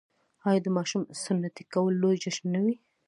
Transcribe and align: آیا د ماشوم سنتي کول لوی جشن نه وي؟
آیا 0.49 0.59
د 0.63 0.67
ماشوم 0.77 1.03
سنتي 1.25 1.63
کول 1.73 1.93
لوی 2.01 2.17
جشن 2.23 2.45
نه 2.55 2.59
وي؟ 2.63 2.75